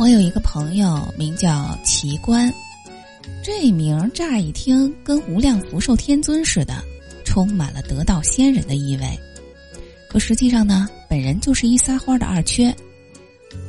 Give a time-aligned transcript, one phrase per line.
[0.00, 2.50] 我有一个朋友名叫奇观，
[3.44, 6.82] 这名乍一听跟无量福寿天尊似的，
[7.22, 9.06] 充满了得道仙人的意味。
[10.08, 12.74] 可实际上呢，本人就是一撒欢的二缺。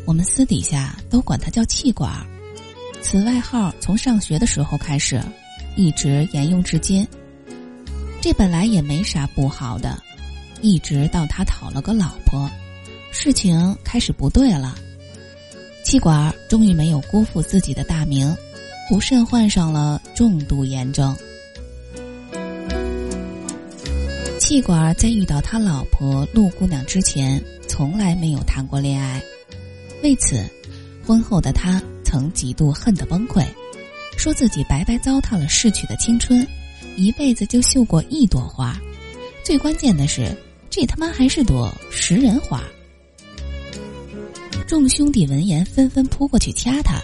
[0.05, 2.09] 我们私底下都管他叫气管。
[3.01, 5.21] 此外号从上学的时候开始，
[5.75, 7.05] 一直沿用至今。
[8.21, 10.01] 这本来也没啥不好的，
[10.61, 12.49] 一直到他讨了个老婆，
[13.11, 14.77] 事情开始不对了。
[15.83, 18.35] 气管终于没有辜负自己的大名，
[18.89, 21.15] 不慎患上了重度炎症。
[24.39, 29.21] 气管在遇到他老婆陆姑娘之前，从来没有谈过恋爱，
[30.03, 30.43] 为此，
[31.05, 33.45] 婚后的他曾几度恨得崩溃，
[34.17, 36.45] 说自己白白糟蹋了逝去的青春，
[36.95, 38.77] 一辈子就绣过一朵花，
[39.43, 40.35] 最关键的是，
[40.69, 42.63] 这他妈还是朵食人花。
[44.71, 46.97] 众兄弟闻言纷纷扑过去掐他，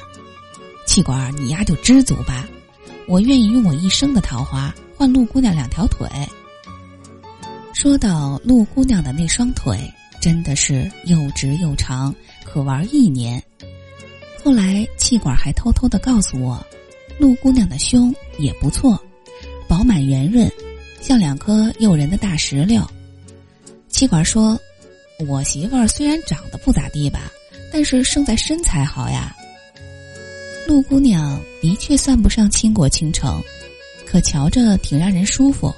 [0.86, 2.48] 气管你丫就知足吧，
[3.10, 6.08] 我愿意用我一生的桃花换陆姑娘两条腿。
[7.74, 9.78] 说到陆姑娘的那双腿，
[10.22, 13.44] 真的是又直又长，可玩一年。
[14.42, 16.66] 后来气管还偷偷的告诉我，
[17.20, 18.98] 陆姑娘的胸也不错，
[19.68, 20.50] 饱满圆润，
[21.02, 22.82] 像两颗诱人的大石榴。
[23.90, 24.58] 气管说
[25.28, 27.30] ：“我媳妇儿虽然长得不咋地吧。”
[27.72, 29.36] 但是胜在身材好呀。
[30.68, 33.42] 陆姑娘的确算不上倾国倾城，
[34.06, 35.74] 可瞧着挺让人舒服。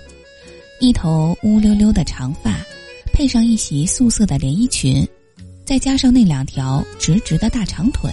[0.79, 2.55] 一头乌溜溜的长发，
[3.13, 5.07] 配上一袭素色的连衣裙，
[5.65, 8.11] 再加上那两条直直的大长腿，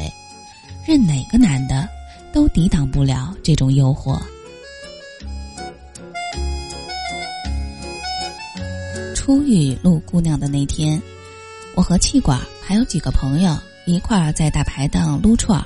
[0.86, 1.88] 任哪个男的
[2.32, 4.20] 都抵挡不了这种诱惑。
[9.14, 11.00] 初遇陆姑娘的那天，
[11.74, 12.41] 我和气管。
[12.67, 15.64] 还有几个朋友一块儿在大排档撸串儿，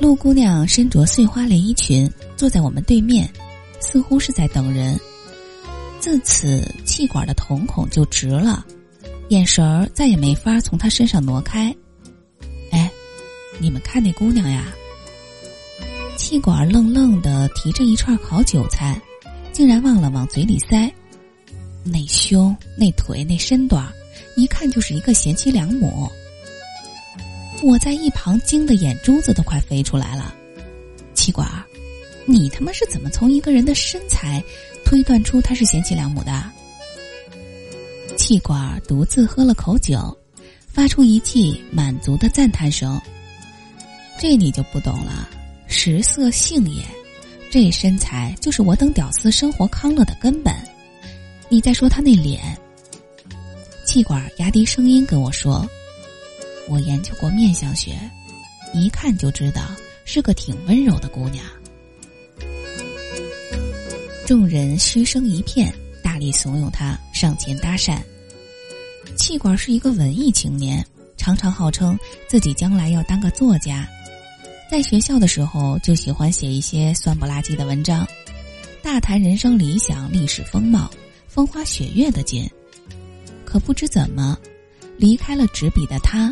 [0.00, 3.28] 陆姑娘身着碎花连衣裙，坐在我们对面，
[3.78, 4.98] 似乎是在等人。
[6.00, 8.64] 自此，气管的瞳孔就直了，
[9.28, 11.76] 眼神儿再也没法从她身上挪开。
[12.70, 12.90] 哎，
[13.58, 14.72] 你们看那姑娘呀！
[16.16, 18.98] 气管愣愣的提着一串烤韭菜，
[19.52, 20.90] 竟然忘了往嘴里塞。
[21.84, 23.92] 那胸、那腿、那身段儿。
[24.36, 26.08] 一看就是一个贤妻良母，
[27.62, 30.34] 我在一旁惊得眼珠子都快飞出来了。
[31.14, 31.48] 气管，
[32.24, 34.42] 你他妈是怎么从一个人的身材
[34.84, 36.44] 推断出他是贤妻良母的？
[38.16, 40.16] 气管独自喝了口酒，
[40.68, 43.00] 发出一记满足的赞叹声。
[44.18, 45.28] 这你就不懂了，
[45.66, 46.84] 食色性也，
[47.50, 50.54] 这身材就是我等屌丝生活康乐的根本。
[51.48, 52.56] 你再说他那脸。
[53.98, 55.68] 气管压低声音跟我说
[56.70, 57.98] ：“我研究过面相学，
[58.72, 59.62] 一看就知道
[60.04, 61.44] 是个挺温柔的姑娘。”
[64.24, 67.98] 众人嘘声一片，大力怂恿他上前搭讪。
[69.16, 70.86] 气管是一个文艺青年，
[71.16, 71.98] 常常号称
[72.28, 73.84] 自己将来要当个作家，
[74.70, 78.06] 在学校的时候就喜欢写一些酸不拉几的文章，
[78.80, 80.88] 大谈人生理想、历史风貌、
[81.26, 82.48] 风花雪月的劲。
[83.48, 84.38] 可不知怎么，
[84.98, 86.30] 离开了纸笔的他，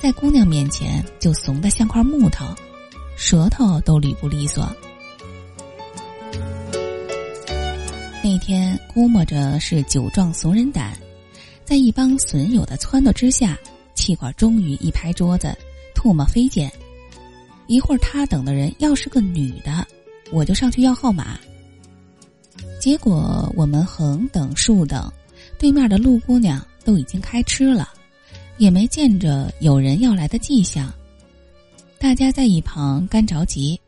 [0.00, 2.46] 在姑娘面前就怂得像块木头，
[3.18, 4.66] 舌头都捋不利索。
[8.22, 10.96] 那天估摸着是酒壮怂人胆，
[11.66, 13.58] 在一帮损友的撺掇之下，
[13.94, 15.54] 气管终于一拍桌子，
[15.94, 16.72] 唾沫飞溅。
[17.66, 19.86] 一会儿他等的人要是个女的，
[20.32, 21.38] 我就上去要号码。
[22.80, 25.12] 结果我们横等竖等。
[25.58, 27.88] 对面的陆姑娘都已经开吃了，
[28.58, 30.92] 也没见着有人要来的迹象。
[31.98, 33.80] 大家在一旁干着急，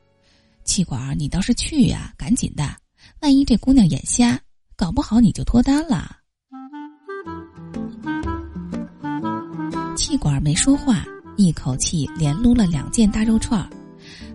[0.65, 2.75] 气管你倒是去呀，赶紧的！
[3.21, 4.41] 万一这姑娘眼瞎，
[4.75, 6.17] 搞不好你就脱单了。
[9.97, 11.05] 气管没说话，
[11.37, 13.69] 一口气连撸了两件大肉串，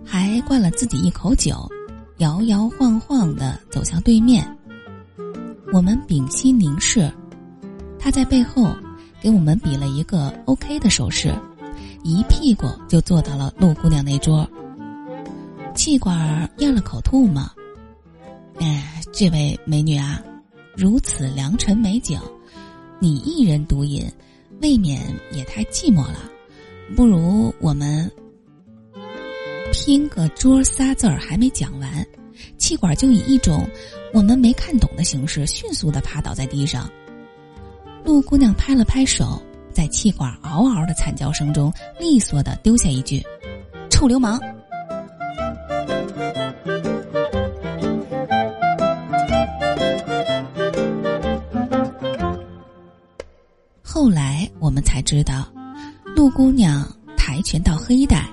[0.04, 1.68] 还灌了自己一口酒，
[2.18, 4.46] 摇摇晃晃的走向对面。
[5.72, 7.12] 我们屏息凝视。
[8.02, 8.74] 他在背后
[9.20, 11.32] 给我们比了一个 OK 的手势，
[12.02, 14.48] 一屁股就坐到了陆姑娘那桌。
[15.72, 17.40] 气管咽了口吐沫，
[18.58, 20.20] 哎，这位美女啊，
[20.76, 22.20] 如此良辰美景，
[22.98, 24.04] 你一人独饮，
[24.60, 25.00] 未免
[25.32, 26.28] 也太寂寞了。
[26.96, 28.10] 不如我们
[29.72, 32.04] 拼个桌仨字儿还没讲完，
[32.58, 33.64] 气管就以一种
[34.12, 36.90] 我们没看懂的形式，迅速的趴倒在地上。
[38.12, 39.42] 陆姑娘拍了拍手，
[39.72, 43.24] 在气管嗷嗷的惨叫声中，利索的丢下一句
[43.88, 44.38] ：“臭流氓。
[53.82, 55.50] 后来我们才知道，
[56.14, 56.86] 陆姑娘
[57.16, 58.28] 跆拳道黑带，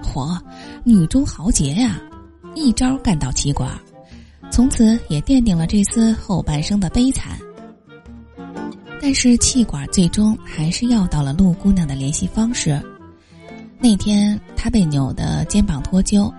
[0.00, 0.40] 嚯，
[0.84, 2.00] 女中豪杰呀！
[2.54, 3.68] 一招干倒气管，
[4.52, 7.36] 从此也奠定了这厮后半生的悲惨。
[9.02, 12.80] 但是气管最终还是要到了陆姑娘的联系方式。
[13.80, 16.32] 那天她被扭的肩膀脱臼，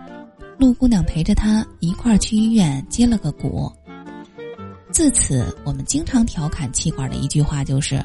[0.57, 3.69] 陆姑娘陪着她一块儿去医院接了个骨。
[4.94, 8.01] 自此，我们经常调侃气管的一句话就是：“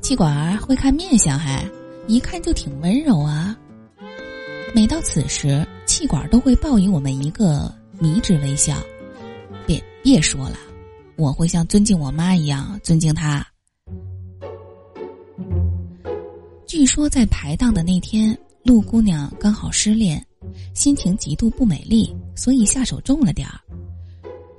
[0.00, 1.68] 气管儿会看面相，还
[2.06, 3.56] 一看就挺温柔啊。”
[4.72, 8.76] 每到此时，气管都会报以我们一个迷之微笑。
[9.66, 10.56] 别别说了，
[11.16, 13.43] 我会像尊敬我妈一样尊敬她。
[16.76, 20.20] 据说在排档的那天，陆姑娘刚好失恋，
[20.74, 23.60] 心情极度不美丽，所以下手重了点儿。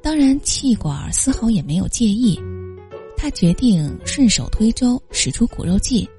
[0.02, 2.40] 当然，气管丝毫也没有介意，
[3.18, 6.10] 他决定顺手推舟，使出苦肉计，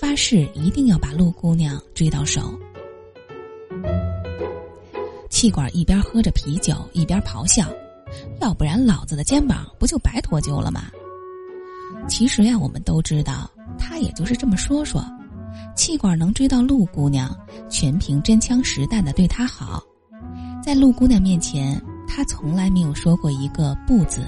[0.00, 2.58] 发誓一定要把陆姑娘追到手。
[5.28, 7.68] 气管一边喝着啤酒，一边咆哮
[8.40, 10.90] ：“要不然老子的肩膀不就白脱臼了吗？”
[12.08, 15.04] 其实呀，我们都知道，他也就是这么说说。
[15.74, 17.36] 气管能追到陆姑娘，
[17.68, 19.82] 全凭真枪实弹的对她好。
[20.62, 24.22] 在陆姑娘面前，他从来没有说过一个不字，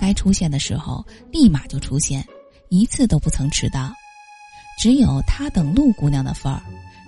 [0.00, 2.26] 该出现的时候立马就出现，
[2.68, 3.92] 一次都不曾迟到。
[4.78, 6.60] 只有他等陆姑娘的份儿，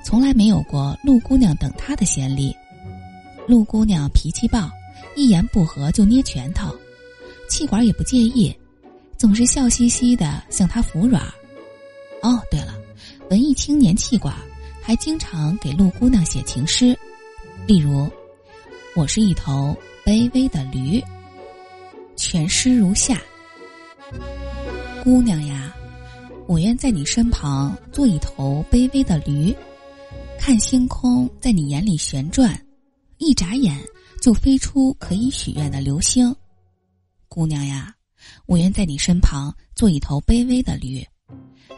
[0.04, 2.54] 从来没有过陆姑娘等他的先例。
[3.48, 4.70] 陆姑娘脾气暴，
[5.16, 6.72] 一言不合就捏拳头，
[7.48, 8.54] 气管也不介意，
[9.16, 11.22] 总是笑嘻嘻的向他服软。
[12.22, 12.74] 哦，对了。
[13.30, 14.36] 文艺青年气管，
[14.82, 16.96] 还经常给陆姑娘写情诗，
[17.66, 18.08] 例如
[18.94, 21.02] ：“我是一头卑微的驴。”
[22.16, 23.20] 全诗如下
[25.02, 25.74] ：“姑娘呀，
[26.46, 29.56] 我愿在你身旁做一头卑微的驴，
[30.38, 32.56] 看星空在你眼里旋转，
[33.16, 33.82] 一眨眼
[34.20, 36.32] 就飞出可以许愿的流星。
[37.26, 37.92] 姑娘呀，
[38.46, 41.04] 我愿在你身旁做一头卑微的驴，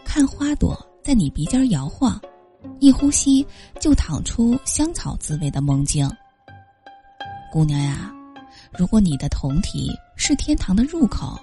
[0.04, 0.76] 看花朵。”
[1.06, 2.20] 在你鼻尖摇晃，
[2.81, 3.47] 一呼吸
[3.81, 6.11] 就淌出香草滋味的梦境。
[7.53, 8.12] 姑娘呀，
[8.76, 11.38] 如果你的酮体是天堂的入口，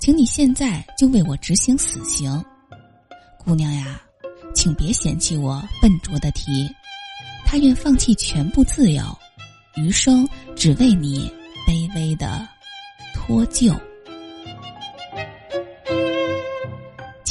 [0.00, 2.44] 请你现在就为我执行死刑。
[3.38, 4.00] 姑娘呀，
[4.56, 6.68] 请别嫌弃我笨拙的题，
[7.46, 9.04] 他愿放弃全部自由，
[9.76, 11.32] 余生只为你
[11.64, 12.44] 卑微的
[13.14, 13.78] 脱臼。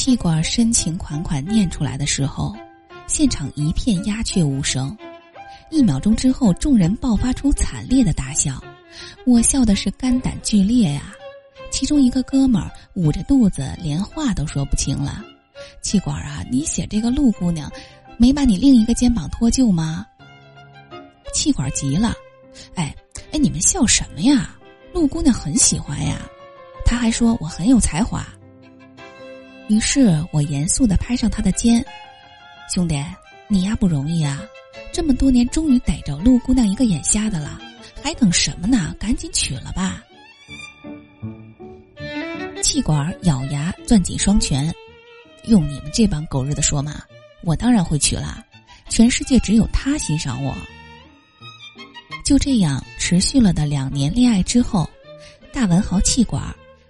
[0.05, 2.55] 气管深情款款念出来的时候，
[3.07, 4.95] 现场一片鸦雀无声。
[5.71, 8.63] 一秒钟之后，众人爆发出惨烈的大笑，
[9.25, 11.11] 我笑的是肝胆俱裂呀。
[11.71, 15.25] 其中一个哥们儿捂着肚子，连话都说不清了。
[15.81, 17.67] 气管啊，你写这个陆姑娘，
[18.15, 20.05] 没把你另一个肩膀脱臼吗？
[21.33, 22.13] 气管急了，
[22.75, 22.95] 哎
[23.31, 24.55] 哎，你们笑什么呀？
[24.93, 26.19] 陆姑娘很喜欢呀，
[26.85, 28.23] 他还说我很有才华。
[29.67, 31.83] 于是我严肃的拍上他的肩，
[32.71, 33.03] 兄弟，
[33.47, 34.41] 你呀不容易啊，
[34.91, 37.59] 这么多年终于逮着陆姑娘一个眼瞎的了，
[38.03, 38.95] 还等什么呢？
[38.99, 40.03] 赶紧娶了吧！
[42.61, 44.71] 气管咬牙攥紧双拳，
[45.45, 47.01] 用你们这帮狗日的说嘛，
[47.41, 48.45] 我当然会娶了，
[48.89, 50.55] 全世界只有他欣赏我。
[52.23, 54.87] 就这样持续了的两年恋爱之后，
[55.51, 56.43] 大文豪气管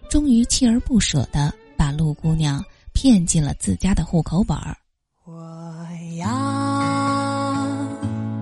[0.10, 1.54] 终于锲而不舍的。
[1.86, 4.76] 把陆姑娘骗进了自家的户口本儿。
[5.24, 5.88] 我
[6.18, 6.28] 要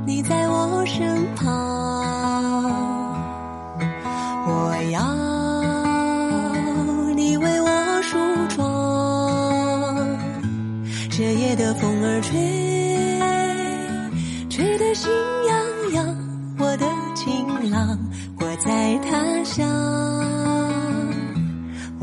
[0.06, 1.04] 你在我身
[1.36, 1.52] 旁，
[4.48, 5.04] 我要
[7.16, 8.18] 你为我梳
[8.56, 10.08] 妆。
[11.12, 12.40] 这夜的风儿吹，
[14.50, 15.12] 吹得心
[15.50, 15.54] 痒
[15.96, 16.18] 痒。
[16.60, 18.00] 我的情郎，
[18.40, 20.33] 我在他乡。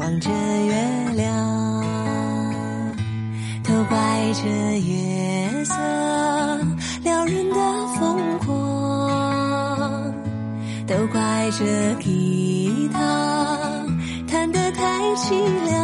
[0.00, 0.74] 望着月
[1.14, 1.84] 亮，
[3.62, 4.48] 都怪这
[4.80, 5.74] 月色
[7.04, 7.56] 撩人的
[7.98, 10.10] 疯狂，
[10.86, 13.58] 都怪这吉他
[14.26, 14.80] 弹得太
[15.16, 15.34] 凄
[15.66, 15.78] 凉。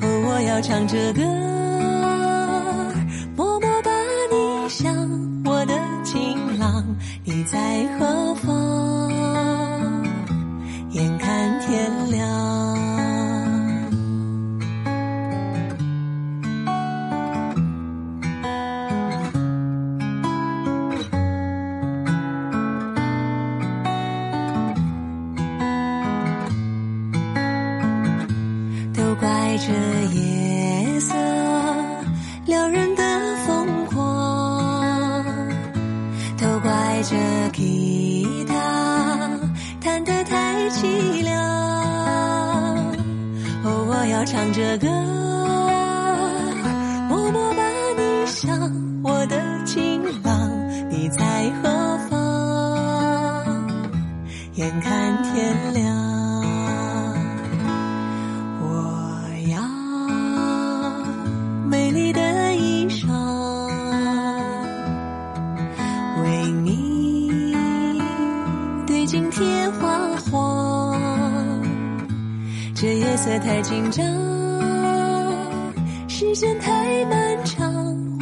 [0.00, 1.20] 哦，我要唱着歌，
[29.58, 29.72] 着
[30.12, 31.14] 夜色
[32.46, 33.02] 撩人的
[33.46, 34.84] 疯狂，
[36.36, 37.16] 都怪这
[37.52, 38.54] 吉他
[39.80, 41.42] 弹得太凄凉。
[43.64, 44.88] 哦，我要唱着歌，
[47.08, 47.62] 默默把
[47.96, 48.58] 你想，
[49.02, 50.50] 我的情郎，
[50.90, 52.12] 你在何方？
[54.54, 56.03] 眼看天亮。
[66.24, 67.54] 为你
[68.86, 69.44] 对镜贴
[69.78, 70.98] 花黄，
[72.74, 74.04] 这夜色太紧张，
[76.08, 77.72] 时间太漫长。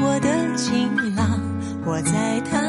[0.00, 1.40] 我的情郎，
[1.86, 2.61] 我在他。